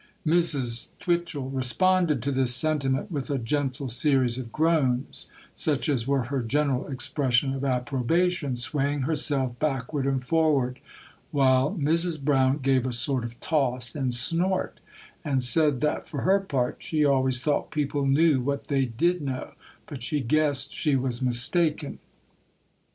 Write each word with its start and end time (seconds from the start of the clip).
Mrs. 0.25 0.89
Twitchel 0.97 1.51
responded 1.51 2.23
to 2.23 2.31
this 2.31 2.55
sentiment 2.55 3.11
with 3.11 3.29
a 3.29 3.37
gentle 3.37 3.87
series 3.87 4.39
of 4.39 4.51
groans, 4.51 5.29
such 5.53 5.87
as 5.87 6.07
were 6.07 6.23
her 6.23 6.41
general 6.41 6.87
expression 6.87 7.53
of 7.53 7.63
approbation, 7.63 8.55
swaying 8.55 9.01
herself 9.03 9.59
backward 9.59 10.07
and 10.07 10.25
forward; 10.25 10.79
while 11.29 11.75
Mrs. 11.79 12.19
Brown 12.19 12.57
gave 12.63 12.87
a 12.87 12.93
sort 12.93 13.23
of 13.23 13.39
toss 13.39 13.93
and 13.93 14.11
snort, 14.11 14.79
and 15.23 15.43
said 15.43 15.81
that 15.81 16.09
for 16.09 16.21
her 16.21 16.39
part 16.39 16.77
she 16.79 17.05
always 17.05 17.39
thought 17.39 17.69
people 17.69 18.07
knew 18.07 18.41
what 18.41 18.69
they 18.69 18.85
did 18.85 19.21
know,—but 19.21 20.01
she 20.01 20.19
guessed 20.19 20.73
she 20.73 20.95
was 20.95 21.21
mistaken. 21.21 21.99